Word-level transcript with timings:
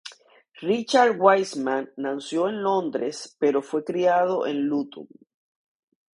Richard 0.63 1.17
Wiseman 1.19 1.91
nació 1.97 2.49
en 2.49 2.63
Londres 2.63 3.35
pero 3.37 3.61
fue 3.61 3.83
criado 3.83 4.47
en 4.47 4.61
Luton. 4.65 5.07